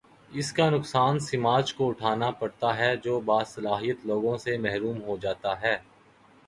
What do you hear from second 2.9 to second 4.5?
جو باصلاحیت لوگوں